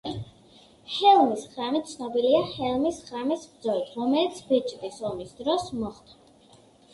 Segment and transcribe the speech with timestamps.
[0.93, 6.59] ჰელმის ხრამი ცნობილია ჰელმის ხრამის ბრძოლით, რომელიც ბეჭდის ომის დროს მოხდა.